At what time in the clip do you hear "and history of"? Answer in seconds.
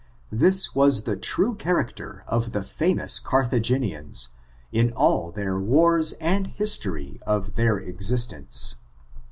6.13-7.53